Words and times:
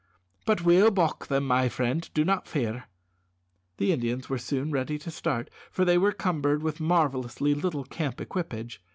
But 0.47 0.63
we'll 0.63 0.89
balk 0.89 1.27
them, 1.27 1.45
my 1.45 1.69
friend, 1.69 2.09
do 2.15 2.25
not 2.25 2.47
fear." 2.47 2.85
The 3.77 3.91
Indians 3.91 4.29
were 4.29 4.39
soon 4.39 4.71
ready 4.71 4.97
to 4.97 5.11
start, 5.11 5.51
for 5.69 5.85
they 5.85 5.99
were 5.99 6.11
cumbered 6.11 6.63
with 6.63 6.79
marvellously 6.79 7.53
little 7.53 7.83
camp 7.83 8.19
equipage. 8.19 8.81